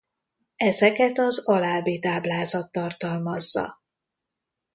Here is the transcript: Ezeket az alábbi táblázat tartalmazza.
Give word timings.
Ezeket 0.57 1.17
az 1.17 1.47
alábbi 1.47 1.99
táblázat 1.99 2.71
tartalmazza. 2.71 3.81